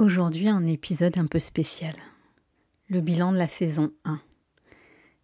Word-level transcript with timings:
Aujourd'hui, 0.00 0.48
un 0.48 0.66
épisode 0.66 1.18
un 1.18 1.26
peu 1.26 1.38
spécial. 1.38 1.94
Le 2.88 3.02
bilan 3.02 3.32
de 3.32 3.36
la 3.36 3.48
saison 3.48 3.92
1. 4.06 4.18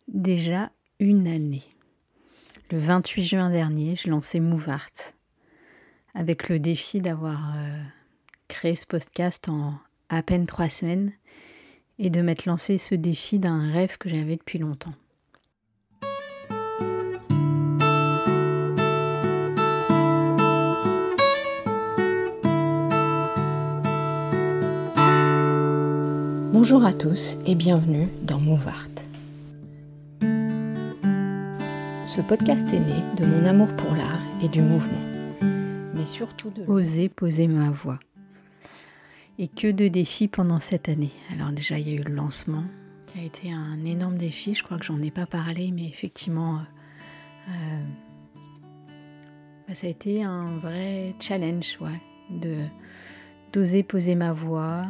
Déjà 0.07 0.71
une 1.01 1.27
année. 1.27 1.63
Le 2.71 2.77
28 2.77 3.25
juin 3.25 3.49
dernier, 3.49 3.97
je 3.97 4.11
lançais 4.11 4.39
Mouvart 4.39 4.91
avec 6.13 6.51
le 6.51 6.59
défi 6.59 7.01
d'avoir 7.01 7.57
euh, 7.57 7.83
créé 8.49 8.75
ce 8.75 8.85
podcast 8.85 9.49
en 9.49 9.79
à 10.11 10.23
peine 10.23 10.45
trois 10.45 10.69
semaines 10.69 11.11
et 11.99 12.11
de 12.11 12.21
m'être 12.21 12.45
lancé 12.45 12.77
ce 12.77 12.95
défi 12.95 13.39
d'un 13.39 13.73
rêve 13.73 13.97
que 13.97 14.11
j'avais 14.11 14.37
depuis 14.37 14.59
longtemps. 14.59 14.93
Bonjour 26.69 26.85
à 26.85 26.93
tous 26.93 27.39
et 27.47 27.55
bienvenue 27.55 28.09
dans 28.23 28.41
Mouvart. 28.41 28.89
Ce 32.09 32.21
podcast 32.21 32.73
est 32.73 32.81
né 32.81 33.05
de 33.17 33.25
mon 33.25 33.45
amour 33.45 33.69
pour 33.77 33.95
l'art 33.95 34.21
et 34.43 34.49
du 34.49 34.63
mouvement, 34.63 34.99
mais 35.95 36.05
surtout 36.07 36.51
de 36.51 36.65
oser 36.67 37.09
poser 37.09 37.47
ma 37.47 37.71
voix. 37.71 38.01
Et 39.39 39.47
que 39.47 39.71
de 39.71 39.87
défis 39.87 40.27
pendant 40.27 40.59
cette 40.59 40.89
année. 40.89 41.13
Alors 41.33 41.53
déjà, 41.53 41.79
il 41.79 41.89
y 41.89 41.93
a 41.93 42.01
eu 42.01 42.03
le 42.03 42.13
lancement, 42.13 42.65
qui 43.13 43.21
a 43.21 43.23
été 43.23 43.53
un 43.53 43.85
énorme 43.85 44.19
défi. 44.19 44.53
Je 44.55 44.65
crois 44.65 44.77
que 44.77 44.85
j'en 44.85 45.01
ai 45.01 45.13
pas 45.13 45.27
parlé, 45.27 45.71
mais 45.71 45.87
effectivement, 45.87 46.59
euh, 47.49 47.85
bah, 49.69 49.75
ça 49.75 49.87
a 49.87 49.91
été 49.91 50.25
un 50.25 50.57
vrai 50.59 51.15
challenge, 51.21 51.79
ouais, 51.81 52.01
d'oser 53.53 53.85
poser 53.85 54.17
ma 54.17 54.33
voix, 54.33 54.87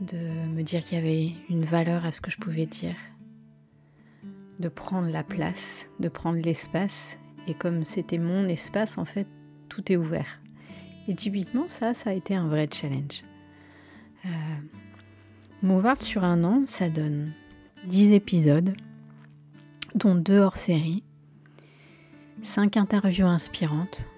de 0.00 0.16
me 0.16 0.62
dire 0.62 0.84
qu'il 0.84 0.98
y 0.98 1.00
avait 1.00 1.32
une 1.48 1.64
valeur 1.64 2.04
à 2.04 2.12
ce 2.12 2.20
que 2.20 2.30
je 2.30 2.38
pouvais 2.38 2.66
dire, 2.66 2.94
de 4.58 4.68
prendre 4.68 5.08
la 5.10 5.24
place, 5.24 5.88
de 6.00 6.08
prendre 6.08 6.38
l'espace. 6.38 7.18
Et 7.46 7.54
comme 7.54 7.84
c'était 7.84 8.18
mon 8.18 8.48
espace, 8.48 8.98
en 8.98 9.04
fait, 9.04 9.26
tout 9.68 9.90
est 9.92 9.96
ouvert. 9.96 10.40
Et 11.08 11.14
typiquement, 11.14 11.68
ça, 11.68 11.94
ça 11.94 12.10
a 12.10 12.12
été 12.12 12.34
un 12.34 12.48
vrai 12.48 12.68
challenge. 12.70 13.22
Euh, 14.26 14.28
sur 16.00 16.24
un 16.24 16.44
an, 16.44 16.62
ça 16.66 16.88
donne 16.88 17.32
10 17.86 18.12
épisodes, 18.12 18.74
dont 19.94 20.14
deux 20.14 20.38
hors 20.38 20.56
série, 20.56 21.02
5 22.42 22.76
interviews 22.76 23.26
inspirantes 23.26 24.08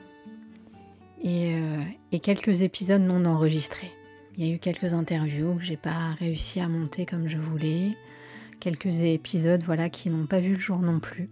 euh, 1.24 1.82
et 2.12 2.20
quelques 2.20 2.62
épisodes 2.62 3.02
non 3.02 3.24
enregistrés. 3.24 3.92
Il 4.40 4.46
y 4.46 4.52
a 4.52 4.54
eu 4.54 4.58
quelques 4.58 4.94
interviews 4.94 5.56
que 5.56 5.62
j'ai 5.62 5.76
pas 5.76 6.14
réussi 6.18 6.60
à 6.60 6.68
monter 6.68 7.04
comme 7.04 7.28
je 7.28 7.36
voulais, 7.36 7.94
quelques 8.58 9.02
épisodes 9.02 9.62
voilà 9.64 9.90
qui 9.90 10.08
n'ont 10.08 10.24
pas 10.24 10.40
vu 10.40 10.54
le 10.54 10.58
jour 10.58 10.78
non 10.78 10.98
plus. 10.98 11.28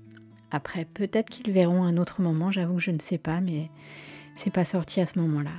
Après, 0.51 0.85
peut-être 0.85 1.31
qu'ils 1.31 1.51
verront 1.51 1.85
un 1.85 1.97
autre 1.97 2.21
moment, 2.21 2.53
j'avoue 2.53 2.75
que 2.75 2.83
je 2.83 2.91
ne 2.91 3.01
sais 3.01 3.17
pas, 3.17 3.41
mais 3.41 3.71
c'est 4.37 4.53
pas 4.53 4.67
sorti 4.67 5.01
à 5.01 5.07
ce 5.07 5.19
moment-là. 5.21 5.55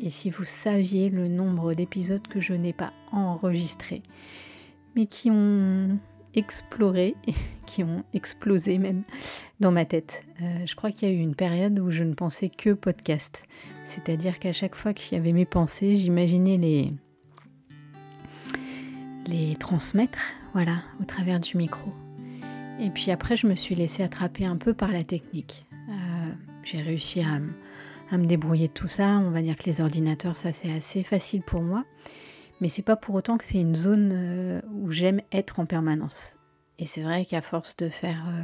Et 0.00 0.10
si 0.10 0.30
vous 0.30 0.42
saviez 0.42 1.10
le 1.10 1.28
nombre 1.28 1.74
d'épisodes 1.74 2.26
que 2.26 2.40
je 2.40 2.54
n'ai 2.54 2.72
pas 2.72 2.92
enregistrés, 3.12 4.02
mais 4.96 5.06
qui 5.06 5.30
ont 5.30 5.96
exploré, 6.34 7.14
qui 7.66 7.82
ont 7.82 8.04
explosé 8.14 8.78
même 8.78 9.02
dans 9.60 9.72
ma 9.72 9.84
tête. 9.84 10.22
Euh, 10.42 10.66
je 10.66 10.74
crois 10.74 10.90
qu'il 10.90 11.08
y 11.08 11.12
a 11.12 11.14
eu 11.14 11.20
une 11.20 11.34
période 11.34 11.78
où 11.78 11.90
je 11.90 12.04
ne 12.04 12.14
pensais 12.14 12.48
que 12.48 12.70
podcast. 12.70 13.44
C'est-à-dire 13.88 14.38
qu'à 14.38 14.52
chaque 14.52 14.76
fois 14.76 14.94
qu'il 14.94 15.16
y 15.16 15.20
avait 15.20 15.32
mes 15.32 15.44
pensées, 15.44 15.96
j'imaginais 15.96 16.56
les, 16.56 16.92
les 19.26 19.56
transmettre, 19.56 20.20
voilà, 20.52 20.82
au 21.00 21.04
travers 21.04 21.40
du 21.40 21.56
micro. 21.56 21.92
Et 22.80 22.90
puis 22.90 23.10
après, 23.10 23.36
je 23.36 23.46
me 23.46 23.54
suis 23.54 23.74
laissée 23.74 24.02
attraper 24.02 24.46
un 24.46 24.56
peu 24.56 24.74
par 24.74 24.90
la 24.90 25.04
technique. 25.04 25.66
Euh, 25.88 26.32
j'ai 26.62 26.80
réussi 26.80 27.20
à, 27.20 27.40
à, 28.10 28.18
me 28.18 28.26
débrouiller 28.26 28.68
de 28.68 28.72
tout 28.72 28.88
ça. 28.88 29.18
On 29.18 29.30
va 29.30 29.42
dire 29.42 29.56
que 29.56 29.64
les 29.64 29.80
ordinateurs, 29.80 30.36
ça 30.36 30.52
c'est 30.52 30.72
assez 30.72 31.02
facile 31.02 31.42
pour 31.42 31.62
moi. 31.62 31.84
Mais 32.60 32.68
c'est 32.68 32.82
pas 32.82 32.96
pour 32.96 33.14
autant 33.14 33.38
que 33.38 33.44
c'est 33.44 33.60
une 33.60 33.74
zone 33.74 34.10
euh, 34.12 34.60
où 34.72 34.90
j'aime 34.90 35.20
être 35.32 35.60
en 35.60 35.66
permanence. 35.66 36.36
Et 36.78 36.86
c'est 36.86 37.02
vrai 37.02 37.24
qu'à 37.24 37.42
force 37.42 37.76
de 37.76 37.88
faire 37.88 38.24
euh, 38.28 38.42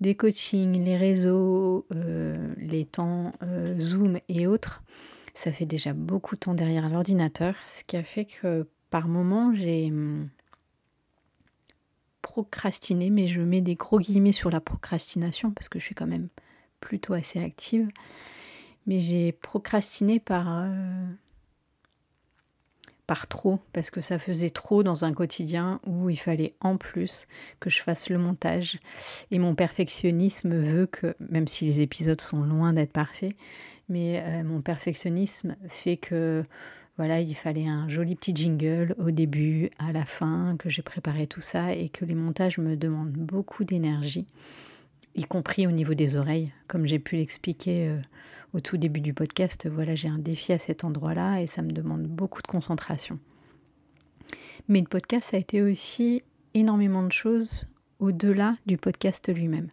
des 0.00 0.14
coachings, 0.14 0.84
les 0.84 0.96
réseaux, 0.96 1.86
euh, 1.94 2.54
les 2.56 2.84
temps 2.84 3.32
Zoom 3.78 4.18
et 4.28 4.46
autres, 4.46 4.82
ça 5.34 5.52
fait 5.52 5.66
déjà 5.66 5.92
beaucoup 5.92 6.34
de 6.36 6.40
temps 6.40 6.54
derrière 6.54 6.88
l'ordinateur, 6.88 7.54
ce 7.66 7.82
qui 7.84 7.96
a 7.96 8.02
fait 8.02 8.24
que 8.24 8.66
par 8.90 9.08
moments 9.08 9.52
j'ai 9.54 9.86
hum, 9.86 10.28
procrastiné, 12.22 13.10
mais 13.10 13.28
je 13.28 13.40
mets 13.40 13.60
des 13.60 13.74
gros 13.74 13.98
guillemets 13.98 14.32
sur 14.32 14.50
la 14.50 14.60
procrastination 14.60 15.50
parce 15.50 15.68
que 15.68 15.78
je 15.78 15.84
suis 15.84 15.94
quand 15.94 16.06
même 16.06 16.28
plutôt 16.80 17.14
assez 17.14 17.42
active. 17.42 17.88
Mais 18.86 19.00
j'ai 19.00 19.32
procrastiné 19.32 20.18
par 20.18 20.64
par 23.10 23.26
trop, 23.26 23.58
parce 23.72 23.90
que 23.90 24.00
ça 24.00 24.20
faisait 24.20 24.50
trop 24.50 24.84
dans 24.84 25.04
un 25.04 25.12
quotidien 25.12 25.80
où 25.84 26.10
il 26.10 26.16
fallait 26.16 26.54
en 26.60 26.76
plus 26.76 27.26
que 27.58 27.68
je 27.68 27.82
fasse 27.82 28.08
le 28.08 28.18
montage. 28.18 28.78
Et 29.32 29.40
mon 29.40 29.56
perfectionnisme 29.56 30.54
veut 30.54 30.86
que, 30.86 31.16
même 31.18 31.48
si 31.48 31.64
les 31.64 31.80
épisodes 31.80 32.20
sont 32.20 32.44
loin 32.44 32.72
d'être 32.72 32.92
parfaits, 32.92 33.34
mais 33.88 34.22
euh, 34.24 34.44
mon 34.44 34.60
perfectionnisme 34.60 35.56
fait 35.68 35.96
que 35.96 36.44
voilà, 36.98 37.20
il 37.20 37.34
fallait 37.34 37.66
un 37.66 37.88
joli 37.88 38.14
petit 38.14 38.32
jingle 38.32 38.94
au 38.96 39.10
début, 39.10 39.70
à 39.80 39.90
la 39.90 40.04
fin, 40.04 40.54
que 40.56 40.70
j'ai 40.70 40.82
préparé 40.82 41.26
tout 41.26 41.40
ça 41.40 41.72
et 41.72 41.88
que 41.88 42.04
les 42.04 42.14
montages 42.14 42.58
me 42.58 42.76
demandent 42.76 43.10
beaucoup 43.10 43.64
d'énergie 43.64 44.28
y 45.14 45.24
compris 45.24 45.66
au 45.66 45.70
niveau 45.70 45.94
des 45.94 46.16
oreilles. 46.16 46.52
Comme 46.68 46.86
j'ai 46.86 46.98
pu 46.98 47.16
l'expliquer 47.16 47.88
euh, 47.88 48.00
au 48.54 48.60
tout 48.60 48.76
début 48.76 49.00
du 49.00 49.14
podcast, 49.14 49.68
voilà, 49.68 49.94
j'ai 49.94 50.08
un 50.08 50.18
défi 50.18 50.52
à 50.52 50.58
cet 50.58 50.84
endroit-là 50.84 51.40
et 51.40 51.46
ça 51.46 51.62
me 51.62 51.72
demande 51.72 52.02
beaucoup 52.02 52.42
de 52.42 52.46
concentration. 52.46 53.18
Mais 54.68 54.80
le 54.80 54.86
podcast, 54.86 55.30
ça 55.30 55.36
a 55.36 55.40
été 55.40 55.62
aussi 55.62 56.22
énormément 56.54 57.02
de 57.02 57.12
choses 57.12 57.66
au-delà 57.98 58.56
du 58.66 58.76
podcast 58.76 59.32
lui-même, 59.32 59.68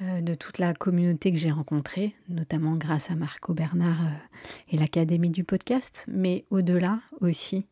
euh, 0.00 0.20
de 0.20 0.34
toute 0.34 0.58
la 0.58 0.74
communauté 0.74 1.32
que 1.32 1.38
j'ai 1.38 1.50
rencontrée, 1.50 2.14
notamment 2.28 2.76
grâce 2.76 3.10
à 3.10 3.14
Marco 3.14 3.54
Bernard 3.54 4.02
euh, 4.02 4.72
et 4.72 4.78
l'Académie 4.78 5.30
du 5.30 5.44
podcast, 5.44 6.06
mais 6.08 6.44
au-delà 6.50 7.00
aussi. 7.20 7.66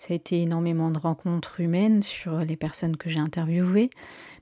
Ça 0.00 0.14
a 0.14 0.16
été 0.16 0.40
énormément 0.40 0.90
de 0.90 0.98
rencontres 0.98 1.60
humaines 1.60 2.02
sur 2.02 2.38
les 2.38 2.56
personnes 2.56 2.96
que 2.96 3.10
j'ai 3.10 3.18
interviewées, 3.18 3.90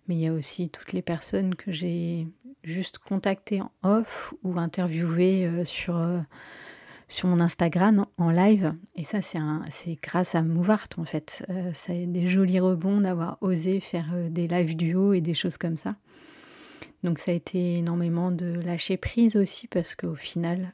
mais 0.06 0.14
il 0.14 0.20
y 0.20 0.28
a 0.28 0.32
aussi 0.32 0.68
toutes 0.68 0.92
les 0.92 1.02
personnes 1.02 1.56
que 1.56 1.72
j'ai 1.72 2.28
juste 2.62 2.98
contactées 2.98 3.60
en 3.60 3.72
off 3.82 4.34
ou 4.44 4.56
interviewées 4.56 5.46
euh, 5.46 5.64
sur, 5.64 5.96
euh, 5.96 6.20
sur 7.08 7.26
mon 7.26 7.40
Instagram 7.40 8.06
en 8.18 8.30
live. 8.30 8.72
Et 8.94 9.02
ça, 9.02 9.18
c'est 9.20 9.98
grâce 10.00 10.36
à 10.36 10.42
Mouvart 10.42 10.86
en 10.96 11.04
fait. 11.04 11.44
Euh, 11.50 11.72
ça 11.72 11.92
a 11.92 12.06
des 12.06 12.28
jolis 12.28 12.60
rebonds 12.60 13.00
d'avoir 13.00 13.38
osé 13.40 13.80
faire 13.80 14.06
des 14.30 14.46
live 14.46 14.76
duo 14.76 15.12
et 15.12 15.20
des 15.20 15.34
choses 15.34 15.58
comme 15.58 15.76
ça. 15.76 15.96
Donc 17.02 17.18
ça 17.18 17.32
a 17.32 17.34
été 17.34 17.78
énormément 17.78 18.30
de 18.30 18.46
lâcher 18.46 18.96
prise 18.96 19.34
aussi 19.34 19.66
parce 19.66 19.96
qu'au 19.96 20.14
final, 20.14 20.72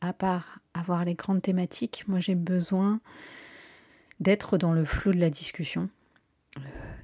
à 0.00 0.12
part 0.12 0.60
avoir 0.74 1.04
les 1.04 1.14
grandes 1.14 1.42
thématiques, 1.42 2.04
moi 2.08 2.18
j'ai 2.18 2.34
besoin 2.34 3.00
d'être 4.20 4.58
dans 4.58 4.72
le 4.72 4.84
flot 4.84 5.12
de 5.12 5.20
la 5.20 5.30
discussion. 5.30 5.88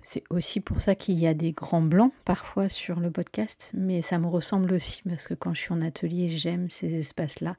C'est 0.03 0.23
aussi 0.31 0.61
pour 0.61 0.81
ça 0.81 0.95
qu'il 0.95 1.19
y 1.19 1.27
a 1.27 1.35
des 1.35 1.53
grands 1.53 1.83
blancs 1.83 2.13
parfois 2.25 2.69
sur 2.69 3.01
le 3.01 3.11
podcast, 3.11 3.73
mais 3.77 4.03
ça 4.03 4.19
me 4.19 4.27
ressemble 4.27 4.73
aussi 4.73 5.03
parce 5.09 5.27
que 5.27 5.35
quand 5.35 5.53
je 5.53 5.63
suis 5.63 5.73
en 5.73 5.81
atelier, 5.81 6.29
j'aime 6.29 6.69
ces 6.69 6.95
espaces-là, 6.95 7.57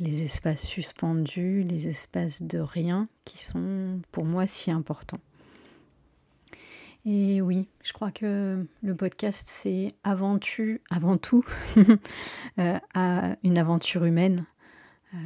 les 0.00 0.24
espaces 0.24 0.66
suspendus, 0.66 1.62
les 1.62 1.86
espaces 1.86 2.42
de 2.42 2.58
rien 2.58 3.08
qui 3.24 3.38
sont 3.38 4.00
pour 4.10 4.24
moi 4.24 4.46
si 4.46 4.70
importants. 4.70 5.20
Et 7.06 7.40
oui, 7.40 7.66
je 7.82 7.92
crois 7.92 8.10
que 8.10 8.66
le 8.82 8.94
podcast, 8.94 9.46
c'est 9.48 9.88
avant, 10.04 10.38
avant 10.90 11.16
tout 11.16 11.44
euh, 12.58 12.78
une 13.42 13.58
aventure 13.58 14.04
humaine, 14.04 14.44
euh, 15.14 15.18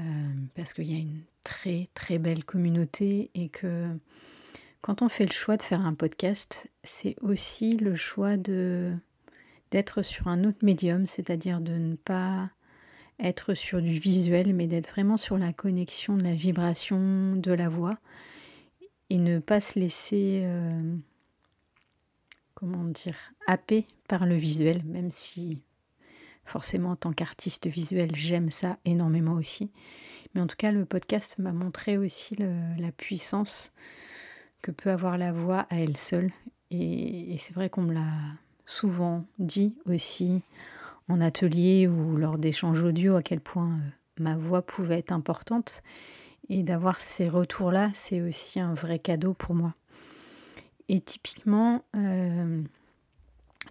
parce 0.55 0.75
qu'il 0.75 0.91
y 0.91 0.97
a 0.97 1.01
une 1.01 1.23
très 1.43 1.89
très 1.95 2.19
belle 2.19 2.45
communauté 2.45 3.31
et 3.35 3.49
que 3.49 3.89
quand 4.81 5.03
on 5.03 5.09
fait 5.09 5.27
le 5.27 5.33
choix 5.33 5.57
de 5.57 5.63
faire 5.63 5.85
un 5.85 5.95
podcast, 5.95 6.71
c'est 6.83 7.17
aussi 7.21 7.77
le 7.77 7.97
choix 7.97 8.37
de 8.37 8.93
d'être 9.71 10.03
sur 10.03 10.29
un 10.29 10.45
autre 10.45 10.65
médium, 10.65 11.07
c'est-à-dire 11.07 11.61
de 11.61 11.73
ne 11.73 11.97
pas 11.97 12.51
être 13.19 13.55
sur 13.55 13.81
du 13.83 13.99
visuel, 13.99 14.55
mais 14.55 14.67
d'être 14.67 14.91
vraiment 14.91 15.17
sur 15.17 15.39
la 15.39 15.53
connexion 15.53 16.17
de 16.17 16.23
la 16.23 16.35
vibration 16.35 17.35
de 17.37 17.53
la 17.53 17.69
voix 17.69 17.99
et 19.11 19.19
ne 19.19 19.39
pas 19.39 19.61
se 19.61 19.79
laisser, 19.79 20.43
euh, 20.45 20.97
comment 22.55 22.85
dire, 22.85 23.17
happer 23.47 23.87
par 24.09 24.27
le 24.27 24.37
visuel, 24.37 24.83
même 24.85 25.11
si 25.11 25.61
forcément 26.45 26.91
en 26.91 26.97
tant 26.97 27.13
qu'artiste 27.13 27.67
visuel 27.67 28.15
j'aime 28.15 28.51
ça 28.51 28.79
énormément 28.85 29.35
aussi. 29.35 29.71
Mais 30.35 30.41
en 30.41 30.47
tout 30.47 30.57
cas, 30.57 30.73
le 30.73 30.85
podcast 30.85 31.39
m'a 31.39 31.53
montré 31.53 31.97
aussi 31.97 32.37
la 32.37 32.93
puissance 32.93 33.73
que 34.63 34.71
peut 34.71 34.91
avoir 34.91 35.17
la 35.19 35.31
voix 35.31 35.67
à 35.71 35.77
elle 35.77 35.97
seule. 35.97 36.33
Et, 36.71 37.37
c'est 37.39 37.55
vrai 37.55 37.69
qu'on 37.69 37.83
me 37.83 37.95
l'a 37.95 38.11
souvent 38.67 39.25
dit 39.39 39.75
aussi 39.87 40.43
en 41.09 41.21
atelier 41.21 41.87
ou 41.87 42.17
lors 42.17 42.39
d'échanges 42.39 42.83
audio 42.83 43.17
à 43.17 43.23
quel 43.23 43.41
point 43.41 43.69
euh, 43.69 43.91
ma 44.19 44.37
voix 44.37 44.63
pouvait 44.63 44.99
être 44.99 45.13
importante. 45.13 45.83
Et 46.49 46.63
d'avoir 46.63 47.01
ces 47.01 47.29
retours-là, 47.29 47.91
c'est 47.93 48.23
aussi 48.23 48.59
un 48.59 48.75
vrai 48.75 48.99
cadeau 48.99 49.35
pour 49.35 49.55
moi. 49.55 49.75
Et 50.89 51.01
typiquement, 51.01 51.85
euh, 51.95 52.63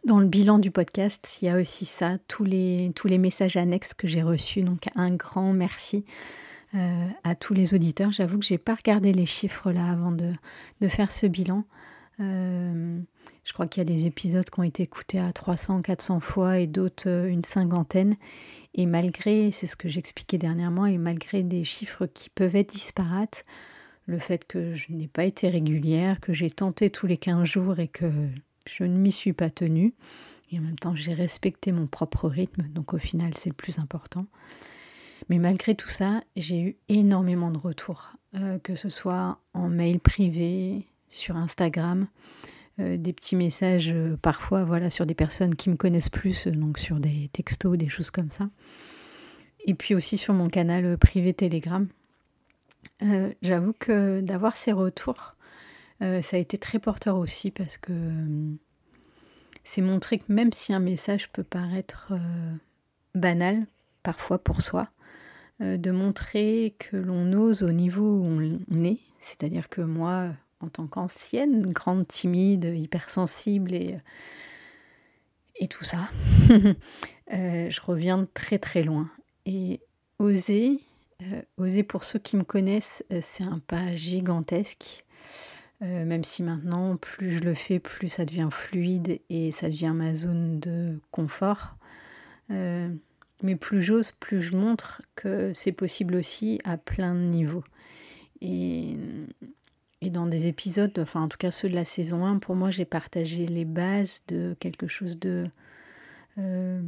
dans 0.06 0.20
le 0.20 0.28
bilan 0.28 0.60
du 0.60 0.72
podcast, 0.72 1.40
il 1.42 1.46
y 1.46 1.50
a 1.50 1.58
aussi 1.58 1.86
ça, 1.86 2.18
tous 2.28 2.44
les, 2.44 2.92
tous 2.96 3.08
les 3.08 3.18
messages 3.18 3.56
annexes 3.56 3.94
que 3.94 4.08
j'ai 4.08 4.22
reçus. 4.22 4.62
Donc 4.62 4.88
un 4.96 5.12
grand 5.16 5.54
merci 5.54 6.06
euh, 6.76 7.08
à 7.24 7.36
tous 7.36 7.54
les 7.54 7.74
auditeurs. 7.74 8.12
J'avoue 8.12 8.40
que 8.40 8.46
j'ai 8.46 8.58
pas 8.58 8.76
regardé 8.76 9.14
les 9.14 9.26
chiffres 9.26 9.72
là 9.72 9.90
avant 9.90 10.12
de, 10.12 10.34
faire 10.88 11.12
ce 11.12 11.28
bilan. 11.28 11.64
Euh, 12.20 13.00
je 13.44 13.54
crois 13.54 13.68
qu'il 13.68 13.82
y 13.82 13.86
a 13.86 13.86
des 13.86 14.06
épisodes 14.06 14.50
qui 14.50 14.60
ont 14.60 14.64
été 14.64 14.84
écoutés 14.84 15.20
à 15.20 15.32
300, 15.32 15.82
400 15.82 16.20
fois 16.20 16.60
et 16.60 16.68
d'autres 16.68 17.10
euh, 17.10 17.28
une 17.28 17.44
cinquantaine. 17.44 18.16
Et 18.74 18.86
malgré, 18.86 19.52
c'est 19.52 19.68
ce 19.68 19.76
que 19.76 19.88
j'expliquais 19.88 20.40
dernièrement, 20.40 20.88
et 20.88 20.98
malgré 20.98 21.44
des 21.44 21.64
chiffres 21.64 22.08
qui 22.08 22.30
peuvent 22.30 22.56
être 22.56 22.74
disparates, 22.74 23.46
le 24.08 24.18
fait 24.18 24.46
que 24.46 24.74
je 24.74 24.88
n'ai 24.90 25.08
pas 25.08 25.26
été 25.26 25.48
régulière, 25.48 26.20
que 26.20 26.34
j'ai 26.34 26.50
tenté 26.50 26.90
tous 26.90 27.06
les 27.06 27.18
15 27.18 27.44
jours 27.44 27.80
et 27.80 27.88
que 27.88 28.12
je 28.68 28.84
ne 28.84 28.98
m'y 28.98 29.12
suis 29.12 29.34
pas 29.34 29.50
tenue, 29.50 29.94
et 30.52 30.60
en 30.60 30.62
même 30.62 30.80
temps 30.80 30.96
j'ai 30.96 31.14
respecté 31.14 31.72
mon 31.72 31.88
propre 31.88 32.30
rythme, 32.30 32.64
donc 32.70 32.94
au 32.94 32.98
final 33.00 33.34
c'est 33.36 33.50
le 33.50 33.56
plus 33.56 33.80
important. 33.80 34.26
Mais 35.30 35.40
malgré 35.40 35.76
tout 35.76 35.90
ça, 35.90 36.22
j'ai 36.36 36.60
eu 36.60 36.76
énormément 36.90 37.52
de 37.52 37.58
retours, 37.58 38.14
euh, 38.36 38.60
que 38.60 38.76
ce 38.76 38.90
soit 38.90 39.40
en 39.54 39.70
mail 39.70 40.00
privé, 40.00 40.86
sur 41.10 41.38
Instagram, 41.38 42.08
euh, 42.80 42.98
des 42.98 43.14
petits 43.14 43.36
messages 43.36 43.92
euh, 43.92 44.18
parfois 44.22 44.64
voilà, 44.64 44.90
sur 44.90 45.06
des 45.06 45.14
personnes 45.14 45.56
qui 45.56 45.70
me 45.70 45.76
connaissent 45.76 46.10
plus, 46.10 46.48
donc 46.48 46.80
sur 46.80 47.00
des 47.00 47.30
textos, 47.32 47.78
des 47.78 47.90
choses 47.90 48.12
comme 48.12 48.32
ça. 48.32 48.50
Et 49.66 49.76
puis 49.76 49.96
aussi 49.96 50.18
sur 50.18 50.34
mon 50.34 50.50
canal 50.50 50.98
privé 50.98 51.34
Telegram. 51.34 51.88
J'avoue 53.42 53.74
que 53.80 54.22
d'avoir 54.22 54.58
ces 54.58 54.72
retours, 54.72 55.36
ça 56.00 56.36
a 56.36 56.40
été 56.40 56.58
très 56.58 56.80
porteur 56.80 57.18
aussi 57.18 57.50
parce 57.50 57.78
que 57.78 57.94
c'est 59.64 59.82
montrer 59.82 60.20
que 60.20 60.26
même 60.32 60.52
si 60.52 60.74
un 60.74 60.80
message 60.80 61.32
peut 61.32 61.44
paraître 61.44 62.14
banal, 63.16 63.66
parfois 64.04 64.38
pour 64.38 64.62
soi, 64.62 64.90
euh, 65.62 65.78
de 65.78 65.92
montrer 65.92 66.76
que 66.80 66.98
l'on 66.98 67.32
ose 67.34 67.64
au 67.64 67.72
niveau 67.72 68.18
où 68.18 68.26
on 68.26 68.84
est, 68.84 69.00
c'est-à-dire 69.22 69.70
que 69.70 69.82
moi, 69.82 70.30
en 70.60 70.68
tant 70.68 70.88
qu'ancienne, 70.88 71.72
grande 71.72 72.08
timide, 72.08 72.66
hypersensible 72.76 73.74
et, 73.74 73.98
et 75.56 75.68
tout 75.68 75.84
ça, 75.84 76.10
euh, 76.50 77.70
je 77.70 77.82
reviens 77.82 78.18
de 78.18 78.28
très 78.34 78.60
très 78.60 78.84
loin. 78.84 79.10
Et 79.46 79.80
oser, 80.20 80.80
euh, 81.22 81.42
oser 81.58 81.84
pour 81.84 82.04
ceux 82.04 82.20
qui 82.20 82.36
me 82.36 82.44
connaissent, 82.44 83.04
c'est 83.22 83.44
un 83.44 83.60
pas 83.60 83.96
gigantesque. 83.96 85.06
Même 85.84 86.24
si 86.24 86.44
maintenant, 86.44 86.96
plus 86.98 87.32
je 87.32 87.40
le 87.40 87.54
fais, 87.54 87.80
plus 87.80 88.10
ça 88.10 88.26
devient 88.26 88.50
fluide 88.52 89.20
et 89.30 89.52
ça 89.52 89.70
devient 89.70 89.94
ma 89.94 90.14
zone 90.14 90.60
de 90.60 91.00
confort. 91.12 91.76
Mais 92.50 93.58
plus 93.58 93.84
j'ose, 93.84 94.14
plus 94.14 94.42
je 94.42 94.56
montre 94.56 95.02
que 95.16 95.52
c'est 95.54 95.74
possible 95.74 96.16
aussi 96.16 96.62
à 96.64 96.78
plein 96.78 97.14
de 97.14 97.20
niveaux. 97.20 97.64
Et, 98.42 98.96
et 100.02 100.10
dans 100.10 100.28
des 100.28 100.48
épisodes, 100.48 100.98
enfin 100.98 101.22
en 101.22 101.28
tout 101.28 101.38
cas 101.38 101.52
ceux 101.52 101.70
de 101.70 101.76
la 101.76 101.86
saison 101.86 102.26
1, 102.26 102.40
pour 102.40 102.56
moi 102.56 102.72
j'ai 102.72 102.86
partagé 102.86 103.46
les 103.46 103.66
bases 103.66 104.22
de 104.28 104.56
quelque 104.60 104.88
chose 104.88 105.20
de 105.20 105.46
euh, 106.38 106.82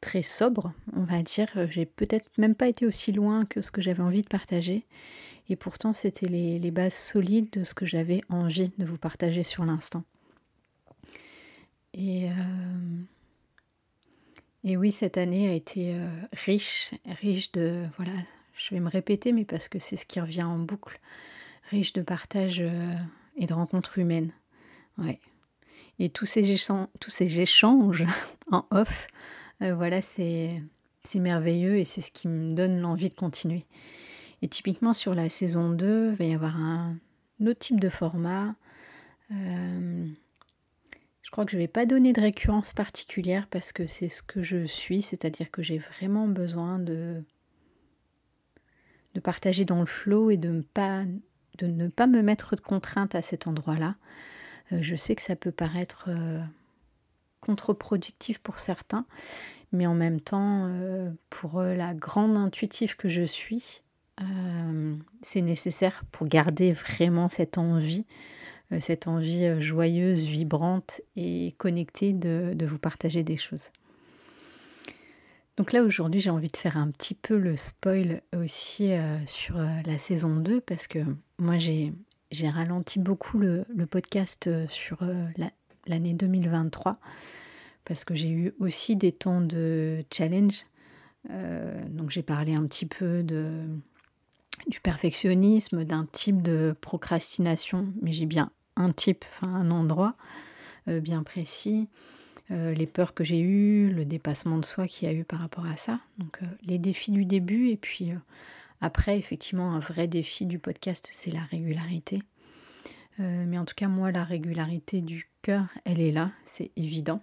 très 0.00 0.22
sobre, 0.22 0.72
on 0.94 1.04
va 1.04 1.22
dire. 1.22 1.48
J'ai 1.70 1.86
peut-être 1.86 2.26
même 2.36 2.54
pas 2.54 2.68
été 2.68 2.86
aussi 2.86 3.12
loin 3.12 3.44
que 3.44 3.62
ce 3.62 3.70
que 3.70 3.80
j'avais 3.80 4.02
envie 4.02 4.22
de 4.22 4.28
partager. 4.28 4.86
Et 5.50 5.56
pourtant 5.56 5.92
c'était 5.92 6.28
les, 6.28 6.70
bases 6.70 6.94
solides 6.94 7.50
de 7.50 7.64
ce 7.64 7.74
que 7.74 7.84
j'avais 7.84 8.20
envie 8.28 8.70
de 8.78 8.84
vous 8.86 8.96
partager 8.96 9.44
sur 9.44 9.64
l'instant. 9.64 10.04
Et... 11.92 12.30
Euh, 12.30 12.34
oui, 14.64 14.92
cette 14.92 15.18
année 15.18 15.48
a 15.50 15.52
été 15.52 15.94
euh, 15.94 16.06
riche, 16.32 16.92
riche 17.20 17.50
de, 17.52 17.86
voilà, 17.96 18.12
je 18.54 18.74
vais 18.74 18.80
me 18.80 18.88
répéter, 18.88 19.32
mais 19.32 19.44
parce 19.44 19.68
que 19.68 19.78
c'est 19.78 19.96
ce 19.96 20.06
qui 20.06 20.20
revient 20.20 20.44
en 20.44 20.58
boucle, 20.58 21.00
riche 21.70 21.92
de 21.94 22.02
partage 22.02 22.60
euh, 22.60 22.94
et 23.36 23.46
de 23.46 23.52
rencontres 23.52 23.98
humaines. 23.98 24.32
Et 25.98 26.10
tous 26.10 26.26
ces, 26.26 26.50
échanges, 26.50 26.88
tous 27.00 27.10
ces 27.10 27.40
échanges 27.40 28.04
en 28.52 28.66
off, 28.70 29.08
voilà, 29.60 30.02
c'est 30.02 30.62
merveilleux 31.14 31.78
et 31.78 31.84
c'est 31.84 32.02
ce 32.02 32.10
qui 32.10 32.28
me 32.28 32.54
donne 32.54 32.80
l'envie 32.80 33.08
de 33.08 33.14
continuer. 33.14 33.64
Et 34.42 34.48
typiquement 34.48 34.94
sur 34.94 35.14
la 35.14 35.28
saison 35.28 35.70
2, 35.70 36.12
il 36.12 36.16
va 36.16 36.24
y 36.24 36.34
avoir 36.34 36.56
un 36.56 36.96
autre 37.44 37.58
type 37.58 37.80
de 37.80 37.90
format. 37.90 38.54
Je 39.30 40.10
crois 41.30 41.44
que 41.44 41.52
je 41.52 41.56
ne 41.56 41.62
vais 41.62 41.68
pas 41.68 41.86
donner 41.86 42.12
de 42.12 42.20
récurrence 42.20 42.72
particulière 42.72 43.46
parce 43.48 43.72
que 43.72 43.86
c'est 43.86 44.08
ce 44.08 44.20
que 44.20 44.42
je 44.42 44.66
suis, 44.66 45.00
c'est-à-dire 45.00 45.52
que 45.52 45.62
j'ai 45.62 45.78
vraiment 45.78 46.26
besoin 46.26 46.80
de, 46.80 47.22
de 49.14 49.20
partager 49.20 49.64
dans 49.64 49.80
le 49.80 49.86
flot 49.86 50.30
et 50.30 50.36
de, 50.36 50.50
ne 50.50 50.62
pas, 50.62 51.04
de 51.58 51.66
ne 51.66 51.86
pas 51.86 52.06
me 52.06 52.22
mettre 52.22 52.56
de 52.56 52.60
contraintes 52.60 53.14
à 53.14 53.22
cet 53.22 53.46
endroit-là. 53.46 53.96
Euh, 54.72 54.78
je 54.80 54.96
sais 54.96 55.14
que 55.14 55.22
ça 55.22 55.36
peut 55.36 55.52
paraître 55.52 56.06
euh, 56.08 56.40
contre-productif 57.40 58.38
pour 58.38 58.58
certains, 58.58 59.06
mais 59.72 59.86
en 59.86 59.94
même 59.94 60.20
temps, 60.20 60.66
euh, 60.66 61.10
pour 61.28 61.62
la 61.62 61.94
grande 61.94 62.36
intuitive 62.36 62.96
que 62.96 63.08
je 63.08 63.22
suis, 63.22 63.82
c'est 65.22 65.40
nécessaire 65.40 66.04
pour 66.12 66.26
garder 66.26 66.72
vraiment 66.72 67.28
cette 67.28 67.58
envie 67.58 68.04
euh, 68.72 68.78
cette 68.80 69.08
envie 69.08 69.44
euh, 69.44 69.60
joyeuse, 69.60 70.26
vibrante 70.26 71.00
et 71.16 71.54
connectée 71.58 72.12
de, 72.12 72.64
vous 72.64 72.78
partager 72.78 73.22
des 73.22 73.36
choses. 73.36 73.70
Donc 75.56 75.72
là 75.72 75.82
aujourd'hui 75.82 76.20
j'ai 76.20 76.30
envie 76.30 76.48
de 76.48 76.56
faire 76.56 76.76
un 76.76 76.90
petit 76.90 77.14
peu 77.14 77.36
le 77.36 77.56
spoil 77.56 78.22
aussi 78.34 78.92
euh, 78.92 79.18
sur 79.26 79.58
la 79.58 79.98
saison 79.98 80.36
2 80.36 80.60
parce 80.60 80.86
que 80.86 81.00
moi 81.38 81.58
j'ai 81.58 81.92
ralenti 82.48 82.98
beaucoup 82.98 83.38
le, 83.38 83.66
podcast 83.90 84.48
sur 84.68 84.98
l'année 85.86 86.14
2023 86.14 86.98
parce 87.84 88.04
que 88.04 88.14
j'ai 88.14 88.30
eu 88.30 88.54
aussi 88.58 88.96
des 88.96 89.12
temps 89.12 89.40
de 89.42 90.02
challenge. 90.10 90.64
donc 91.28 92.10
j'ai 92.10 92.22
parlé 92.22 92.54
un 92.54 92.64
petit 92.64 92.86
peu 92.86 93.22
de, 93.22 93.66
du 94.68 94.80
perfectionnisme, 94.80 95.84
d'un 95.84 96.06
type 96.06 96.42
de 96.42 96.74
procrastination, 96.80 97.92
mais 98.02 98.12
j'ai 98.12 98.26
bien 98.26 98.50
un 98.76 98.92
type, 98.92 99.24
enfin 99.28 99.52
un 99.52 99.70
endroit 99.70 100.14
euh, 100.88 101.00
bien 101.00 101.22
précis, 101.22 101.88
euh, 102.50 102.72
les 102.72 102.86
peurs 102.86 103.14
que 103.14 103.24
j'ai 103.24 103.40
eues, 103.40 103.90
le 103.90 104.04
dépassement 104.04 104.58
de 104.58 104.64
soi 104.64 104.86
qu'il 104.86 105.08
y 105.08 105.10
a 105.10 105.14
eu 105.14 105.24
par 105.24 105.40
rapport 105.40 105.66
à 105.66 105.76
ça. 105.76 106.00
Donc 106.18 106.38
euh, 106.42 106.46
les 106.62 106.78
défis 106.78 107.10
du 107.10 107.24
début 107.24 107.68
et 107.68 107.76
puis 107.76 108.12
après 108.80 109.18
effectivement 109.18 109.72
un 109.72 109.78
vrai 109.78 110.08
défi 110.08 110.46
du 110.46 110.58
podcast 110.58 111.08
c'est 111.12 111.30
la 111.30 111.42
régularité. 111.42 112.22
mais 113.18 113.58
en 113.58 113.66
tout 113.66 113.74
cas 113.74 113.88
moi 113.88 114.10
la 114.10 114.24
régularité 114.24 115.02
du 115.02 115.28
cœur 115.42 115.66
elle 115.84 116.00
est 116.00 116.12
là, 116.12 116.32
c'est 116.44 116.70
évident. 116.76 117.22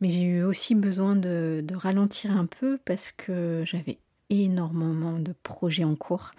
Mais 0.00 0.10
j'ai 0.10 0.24
eu 0.24 0.42
aussi 0.42 0.74
besoin 0.74 1.16
de, 1.16 1.62
de 1.64 1.74
ralentir 1.74 2.30
un 2.30 2.46
peu 2.46 2.78
parce 2.84 3.12
que 3.12 3.62
j'avais 3.64 3.98
énormément 4.30 5.18
de 5.18 5.34
projets 5.42 5.84
en 5.84 5.94
cours. 5.94 6.32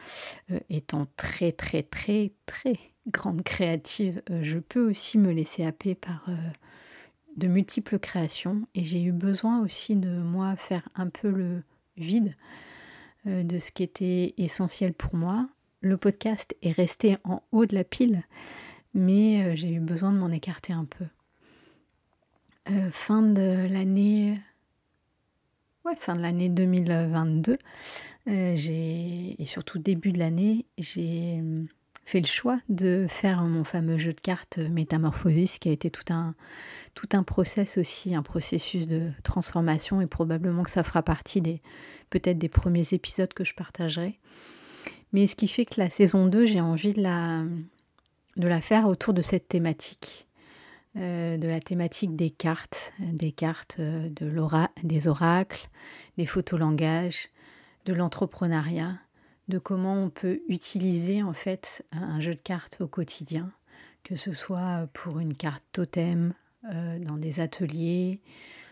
étant 0.70 1.08
très 1.16 1.52
très 1.52 1.84
très 1.84 2.32
très 2.46 2.78
grande 3.08 3.44
créative, 3.44 4.22
euh, 4.30 4.42
je 4.44 4.60
peux 4.60 4.90
aussi 4.90 5.18
me 5.18 5.32
laisser 5.32 5.66
happer 5.66 5.96
par 5.96 6.26
euh, 6.30 6.36
de 7.38 7.48
multiples 7.48 8.00
créations 8.00 8.68
et 8.76 8.84
j'ai 8.84 9.02
eu 9.02 9.12
besoin 9.12 9.62
aussi 9.62 9.96
de 9.96 10.10
moi 10.10 10.56
faire 10.56 10.88
un 10.96 11.08
peu 11.08 11.30
le 11.30 11.64
vide 11.96 12.36
euh, 13.26 13.44
de 13.44 13.60
ce 13.60 13.72
qui 13.72 13.84
était 13.84 14.34
essentiel 14.38 14.94
pour 14.94 15.16
moi. 15.16 15.48
Le 15.82 15.98
podcast 15.98 16.56
est 16.62 16.72
resté 16.72 17.18
en 17.24 17.44
haut 17.52 17.66
de 17.66 17.76
la 17.76 17.84
pile, 17.84 18.24
mais 18.94 19.56
j'ai 19.56 19.72
eu 19.72 19.80
besoin 19.80 20.12
de 20.12 20.18
m'en 20.18 20.32
écarter 20.32 20.74
un 20.74 20.86
peu. 20.86 21.06
fin 22.92 23.22
de 23.22 23.68
l'année 23.72 24.40
fin 25.96 26.16
de 26.16 26.22
l'année 26.22 26.50
2022 26.50 27.58
j'ai 28.28 29.42
et 29.42 29.46
surtout 29.46 29.80
début 29.80 30.12
de 30.12 30.20
l'année, 30.20 30.66
j'ai 30.78 31.42
fait 32.06 32.20
le 32.20 32.28
choix 32.28 32.60
de 32.70 33.06
faire 33.10 33.44
mon 33.44 33.64
fameux 33.64 33.98
jeu 33.98 34.14
de 34.14 34.22
cartes 34.22 34.58
Métamorphosis, 34.58 35.60
qui 35.60 35.70
a 35.70 35.72
été 35.72 35.90
tout 35.90 36.14
un, 36.14 36.36
tout 36.94 37.08
process 37.24 37.78
aussi, 37.78 38.16
un 38.16 38.24
processus 38.24 38.88
de 38.88 39.12
transformation, 39.24 40.02
et 40.02 40.08
probablement 40.08 40.64
que 40.64 40.72
ça 40.72 40.84
fera 40.84 41.04
partie 41.04 41.42
peut-être 42.10 42.38
des 42.38 42.50
premiers 42.50 42.94
épisodes 42.94 43.34
que 43.34 43.44
je 43.44 43.54
partagerai. 43.54 44.20
Mais 45.14 45.28
ce 45.28 45.36
qui 45.36 45.48
fait 45.48 45.66
que 45.66 45.80
la 45.80 45.90
saison 45.90 46.28
2, 46.28 46.46
j'ai 46.46 46.62
envie 46.62 46.94
de 46.94 47.02
la 47.02 48.62
faire 48.62 48.88
autour 48.88 49.14
de 49.14 49.22
cette 49.22 49.48
thématique, 49.48 50.27
euh, 50.98 51.38
de 51.38 51.48
la 51.48 51.60
thématique 51.60 52.16
des 52.16 52.30
cartes, 52.30 52.94
des 53.00 53.32
cartes 53.32 53.78
euh, 53.80 54.10
de 54.10 54.26
l'aura, 54.26 54.72
des 54.84 55.08
oracles, 55.08 55.70
des 56.18 56.26
photolangages, 56.26 57.30
de 57.86 57.94
l'entrepreneuriat, 57.94 58.98
de 59.48 59.60
comment 59.60 59.96
on 59.96 60.10
peut 60.10 60.42
utiliser 60.48 61.24
en 61.24 61.34
fait 61.34 61.86
un 61.92 62.20
jeu 62.20 62.34
de 62.34 62.40
cartes 62.40 62.82
au 62.82 62.88
quotidien, 62.88 63.52
que 64.04 64.16
ce 64.16 64.34
soit 64.34 64.88
pour 64.94 65.20
une 65.20 65.36
carte 65.36 65.64
totem 65.72 66.34
euh, 66.72 67.00
dans 67.00 67.18
des 67.18 67.40
ateliers, 67.40 68.20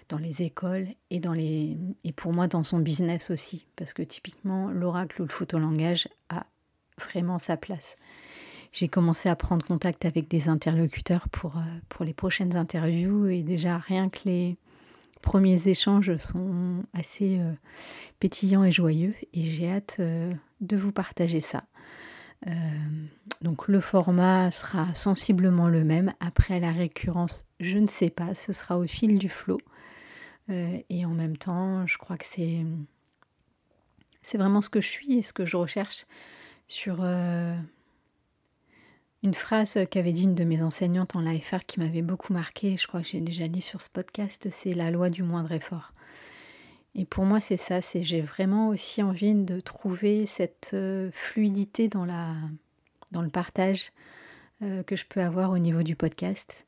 dans 0.09 0.17
les 0.17 0.43
écoles 0.43 0.87
et, 1.11 1.19
dans 1.19 1.33
les, 1.33 1.77
et 2.03 2.11
pour 2.11 2.33
moi 2.33 2.47
dans 2.47 2.63
son 2.63 2.79
business 2.79 3.29
aussi, 3.29 3.67
parce 3.75 3.93
que 3.93 4.01
typiquement 4.01 4.69
l'oracle 4.71 5.21
ou 5.21 5.25
le 5.25 5.31
photolangage 5.31 6.07
a 6.29 6.45
vraiment 6.99 7.37
sa 7.37 7.57
place. 7.57 7.95
J'ai 8.75 8.89
commencé 8.89 9.29
à 9.29 9.37
prendre 9.37 9.65
contact 9.65 10.03
avec 10.03 10.27
des 10.27 10.49
interlocuteurs 10.49 11.29
pour, 11.29 11.55
euh, 11.55 11.61
pour 11.87 12.03
les 12.03 12.13
prochaines 12.13 12.57
interviews 12.57 13.25
et 13.27 13.41
déjà 13.41 13.77
rien 13.77 14.09
que 14.09 14.19
les, 14.25 14.57
premiers 15.21 15.69
échanges 15.69 16.17
sont 16.17 16.83
assez 16.93 17.39
euh, 17.39 17.53
pétillants 18.19 18.65
et 18.65 18.71
joyeux 18.71 19.15
et 19.33 19.43
j'ai 19.43 19.71
hâte 19.71 19.95
euh, 19.99 20.31
de 20.61 20.75
vous 20.77 20.91
partager 20.91 21.39
ça. 21.39 21.63
Donc 23.41 23.67
le 23.67 23.79
format 23.79 24.51
sera 24.51 24.93
sensiblement 24.93 25.67
le 25.67 25.83
même. 25.83 26.13
Après 26.19 26.59
la 26.59 26.71
récurrence, 26.71 27.47
je 27.59 27.79
ne 27.79 27.87
sais 27.87 28.11
pas, 28.11 28.35
ce 28.35 28.53
sera 28.53 28.77
au 28.77 28.85
fil 28.85 29.17
du 29.17 29.29
flot. 29.29 29.59
et 30.49 31.05
en 31.05 31.15
même 31.15 31.37
temps, 31.37 31.87
je 31.87 31.97
crois 31.97 32.17
que 32.17 32.25
c'est 32.25 32.63
c'est 34.21 34.37
vraiment 34.37 34.61
ce 34.61 34.69
que 34.69 34.79
je 34.79 34.87
suis 34.87 35.17
et 35.17 35.21
ce 35.23 35.33
que 35.33 35.45
je 35.45 35.57
recherche 35.57 36.05
sur 36.67 37.03
une 39.25 39.33
phrase 39.33 39.79
qu'avait 39.89 40.11
dit 40.11 40.23
une 40.23 40.35
de 40.35 40.43
mes 40.43 40.61
enseignantes 40.61 41.15
en 41.15 41.21
l'AFR 41.21 41.65
qui 41.65 41.79
m'avait 41.79 42.03
beaucoup 42.03 42.31
marqué, 42.31 42.77
je 42.77 42.85
crois 42.85 43.01
que 43.01 43.07
j'ai 43.07 43.21
déjà 43.21 43.47
dit 43.47 43.59
sur 43.59 43.81
ce 43.81 43.89
podcast, 43.89 44.47
c'est 44.51 44.73
la 44.73 44.91
loi 44.91 45.09
du 45.09 45.23
moindre 45.23 45.51
effort. 45.51 45.93
Et 46.93 47.05
pour 47.05 47.25
moi, 47.25 47.41
c'est 47.41 47.57
ça, 47.57 47.81
c'est 47.81 48.01
j'ai 48.01 48.21
vraiment 48.21 48.69
aussi 48.69 49.01
envie 49.01 49.33
de 49.33 49.59
trouver 49.59 50.27
cette 50.27 50.71
euh, 50.75 51.09
fluidité 51.11 51.87
dans, 51.87 52.05
le 52.05 53.29
partage 53.29 53.91
euh, 54.61 54.83
que 54.83 54.95
je 54.95 55.07
peux 55.07 55.21
avoir 55.21 55.49
au 55.49 55.57
niveau 55.57 55.81
du 55.81 55.95
podcast. 55.95 56.67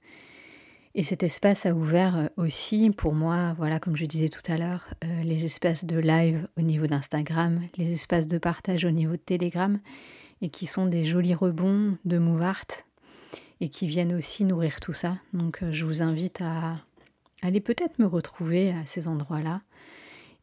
Et 0.95 1.03
cet 1.03 1.21
espace 1.21 1.67
a 1.67 1.75
ouvert 1.75 2.17
euh, 2.17 2.27
aussi 2.37 2.89
pour 2.89 3.13
moi, 3.13 3.53
voilà, 3.59 3.79
comme 3.79 3.95
je 3.95 4.05
disais 4.05 4.29
tout 4.29 4.51
à 4.51 4.57
l'heure, 4.57 4.87
les 5.23 5.45
espaces 5.45 5.85
de 5.85 5.99
live 5.99 6.47
au 6.57 6.61
niveau 6.61 6.87
d'Instagram, 6.87 7.61
les 7.77 7.93
espaces 7.93 8.25
de 8.25 8.39
partage 8.39 8.83
au 8.83 8.91
niveau 8.91 9.13
de 9.13 9.17
Telegram 9.17 9.79
et 10.41 10.49
qui 10.49 10.67
sont 10.67 10.85
des 10.85 11.05
jolis 11.05 11.33
rebonds 11.33 11.97
de 12.05 12.17
Mouvart 12.17 12.65
et 13.59 13.69
qui 13.69 13.87
viennent 13.87 14.13
aussi 14.13 14.45
nourrir 14.45 14.79
tout 14.79 14.93
ça. 14.93 15.17
Donc 15.33 15.63
euh, 15.63 15.71
je 15.71 15.85
vous 15.85 16.01
invite 16.01 16.41
à 16.41 16.77
aller 17.41 17.59
peut-être 17.59 17.99
me 17.99 18.05
retrouver 18.05 18.71
à 18.71 18.85
ces 18.85 19.07
endroits-là. 19.07 19.61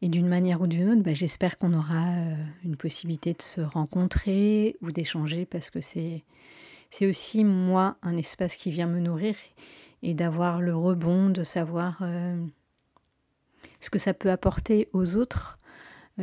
Et 0.01 0.09
d'une 0.09 0.27
manière 0.27 0.61
ou 0.61 0.67
d'une 0.67 0.89
autre, 0.89 1.01
bah, 1.01 1.13
j'espère 1.13 1.57
qu'on 1.57 1.73
aura 1.73 2.07
euh, 2.09 2.35
une 2.65 2.75
possibilité 2.75 3.33
de 3.33 3.41
se 3.41 3.61
rencontrer 3.61 4.75
ou 4.81 4.91
d'échanger 4.91 5.45
parce 5.45 5.69
que 5.69 5.79
c'est, 5.79 6.23
c'est 6.91 7.07
aussi 7.07 7.45
moi 7.45 7.97
un 8.01 8.17
espace 8.17 8.57
qui 8.57 8.71
vient 8.71 8.87
me 8.87 8.99
nourrir 8.99 9.35
et 10.03 10.13
d'avoir 10.13 10.61
le 10.61 10.75
rebond, 10.75 11.29
de 11.29 11.43
savoir 11.43 11.99
euh, 12.01 12.45
ce 13.79 13.89
que 13.89 13.97
ça 13.97 14.13
peut 14.13 14.29
apporter 14.29 14.89
aux 14.91 15.17
autres. 15.17 15.57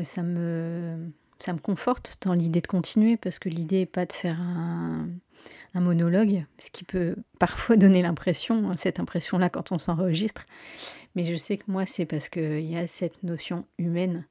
ça 0.04 0.22
me 0.22 1.10
ça 1.42 1.52
me 1.52 1.58
conforte 1.58 2.18
dans 2.22 2.34
l'idée 2.34 2.60
de 2.60 2.66
continuer 2.66 3.16
parce 3.16 3.38
que 3.38 3.48
l'idée 3.48 3.80
n'est 3.80 3.86
pas 3.86 4.06
de 4.06 4.12
faire 4.12 4.40
un, 4.40 5.08
monologue, 5.74 6.44
ce 6.58 6.70
qui 6.70 6.84
peut 6.84 7.16
parfois 7.38 7.76
donner 7.78 8.02
l'impression, 8.02 8.70
hein, 8.70 8.74
cette 8.78 9.00
impression-là 9.00 9.48
quand 9.48 9.72
on 9.72 9.78
s'enregistre. 9.78 10.46
Mais 11.14 11.24
je 11.24 11.36
sais 11.36 11.56
que 11.56 11.64
moi, 11.66 11.86
c'est 11.86 12.06
parce 12.06 12.28
qu'il 12.28 12.64
y 12.64 12.76
a 12.76 12.86
cette 12.86 13.22
notion 13.22 13.64
humaine 13.78 14.26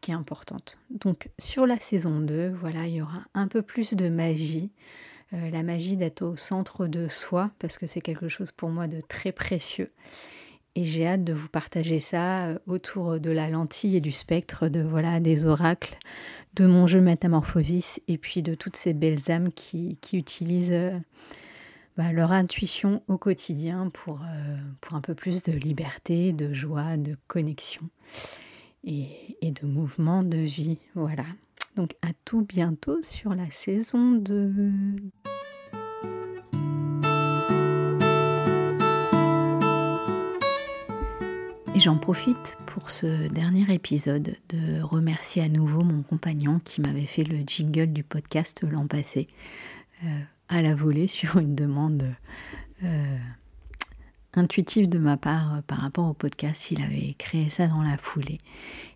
qui 0.00 0.10
est 0.10 0.14
importante. 0.14 0.78
Donc 0.90 1.28
sur 1.38 1.66
la 1.66 1.78
saison 1.78 2.20
2, 2.20 2.48
voilà, 2.60 2.86
il 2.86 2.94
y 2.94 3.02
aura 3.02 3.22
un 3.34 3.48
peu 3.48 3.62
plus 3.62 3.94
de 3.94 4.08
magie. 4.08 4.70
Euh, 5.32 5.50
la 5.50 5.62
magie 5.62 5.96
d'être 5.96 6.22
au 6.22 6.36
centre 6.36 6.86
de 6.86 7.08
soi, 7.08 7.50
parce 7.58 7.78
que 7.78 7.86
c'est 7.86 8.00
quelque 8.00 8.28
chose 8.28 8.52
pour 8.52 8.70
moi 8.70 8.86
de 8.86 9.00
très 9.00 9.32
précieux. 9.32 9.90
Et 10.76 10.84
j'ai 10.84 11.06
hâte 11.06 11.24
de 11.24 11.32
vous 11.32 11.48
partager 11.48 11.98
ça 11.98 12.48
euh, 12.48 12.58
autour 12.66 13.18
de 13.18 13.30
la 13.30 13.48
lentille 13.48 13.96
et 13.96 14.00
du 14.02 14.12
spectre, 14.12 14.68
de 14.68 14.82
voilà 14.82 15.20
des 15.20 15.46
oracles, 15.46 15.96
de 16.54 16.66
mon 16.66 16.86
jeu 16.86 17.00
Métamorphosis 17.00 18.00
et 18.08 18.18
puis 18.18 18.42
de 18.42 18.54
toutes 18.54 18.76
ces 18.76 18.92
belles 18.92 19.30
âmes 19.30 19.52
qui, 19.52 19.98
utilisent 20.12 20.72
euh, 20.72 20.98
bah, 21.96 22.12
leur 22.12 22.30
intuition 22.30 23.02
au 23.08 23.16
quotidien 23.16 23.88
pour, 23.88 24.20
euh, 24.20 24.56
pour 24.82 24.96
un 24.96 25.00
peu 25.00 25.14
plus 25.14 25.42
de 25.42 25.52
liberté, 25.52 26.34
de 26.34 26.52
joie, 26.52 26.98
de 26.98 27.16
connexion 27.26 27.88
et, 28.84 29.38
et 29.40 29.52
de 29.52 29.66
mouvement 29.66 30.22
de 30.22 30.36
vie. 30.36 30.78
Voilà. 30.94 31.24
Donc 31.76 31.92
à 32.02 32.08
tout 32.26 32.42
bientôt 32.42 33.02
sur 33.02 33.34
la 33.34 33.50
saison 33.50 34.12
2. 34.12 34.94
J'en 41.86 41.98
profite 41.98 42.58
pour 42.66 42.90
ce 42.90 43.28
dernier 43.28 43.72
épisode 43.72 44.34
de 44.48 44.82
remercier 44.82 45.40
à 45.40 45.48
nouveau 45.48 45.84
mon 45.84 46.02
compagnon 46.02 46.60
qui 46.64 46.80
m'avait 46.80 47.06
fait 47.06 47.22
le 47.22 47.44
jingle 47.46 47.92
du 47.92 48.02
podcast 48.02 48.64
l'an 48.68 48.88
passé 48.88 49.28
euh, 50.02 50.20
à 50.48 50.62
la 50.62 50.74
volée 50.74 51.06
sur 51.06 51.38
une 51.38 51.54
demande 51.54 52.12
euh, 52.82 53.18
intuitive 54.34 54.88
de 54.88 54.98
ma 54.98 55.16
part 55.16 55.62
par 55.68 55.78
rapport 55.78 56.08
au 56.08 56.12
podcast. 56.12 56.72
Il 56.72 56.82
avait 56.82 57.14
créé 57.18 57.48
ça 57.48 57.66
dans 57.66 57.82
la 57.82 57.96
foulée. 57.96 58.38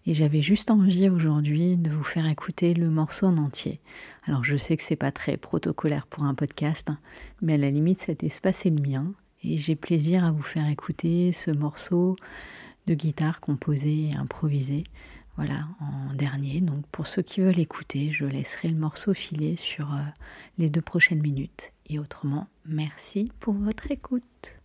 Et 0.05 0.13
j'avais 0.13 0.43
juste 0.43 0.73
envie 0.73 1.09
aujourd'hui 1.09 1.77
de 1.77 1.91
vous 1.91 2.03
faire 2.03 2.27
écouter 2.27 2.75
le 2.75 2.91
morceau 2.91 3.27
en 3.27 3.37
entier. 3.37 3.79
Alors 4.25 4.43
je 4.43 4.57
sais 4.57 4.77
que 4.77 4.83
c'est 4.83 4.97
pas 4.97 5.13
très 5.13 5.37
protocolaire 5.37 6.09
pour 6.09 6.25
un 6.25 6.35
podcast, 6.35 6.91
hein, 6.91 6.99
mais 7.41 7.55
à 7.55 7.59
la 7.59 7.71
limite 7.71 8.01
cet 8.01 8.25
espace 8.25 8.67
est 8.67 8.71
le 8.71 8.83
mien. 8.83 9.13
Et 9.45 9.59
j'ai 9.59 9.77
plaisir 9.77 10.25
à 10.25 10.33
vous 10.33 10.43
faire 10.43 10.69
écouter 10.69 11.31
ce 11.31 11.53
morceau 11.53 12.17
de 12.91 12.95
guitare 12.97 13.41
composée 13.41 14.11
et 14.11 14.17
improvisée. 14.17 14.83
Voilà, 15.37 15.69
en 15.81 16.13
dernier. 16.13 16.61
Donc 16.61 16.85
pour 16.89 17.07
ceux 17.07 17.23
qui 17.23 17.41
veulent 17.41 17.61
écouter, 17.61 18.11
je 18.11 18.27
laisserai 18.27 18.69
le 18.69 18.77
morceau 18.77 19.15
filer 19.15 19.57
sur 19.57 19.95
euh, 19.95 20.01
les 20.59 20.69
deux 20.69 20.83
prochaines 20.83 21.23
minutes. 21.23 21.73
Et 21.89 21.99
autrement, 21.99 22.49
merci 22.67 23.31
pour 23.39 23.55
votre 23.55 23.91
écoute. 23.91 24.60